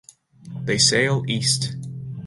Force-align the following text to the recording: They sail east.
They 0.63 0.79
sail 0.79 1.23
east. 1.27 1.75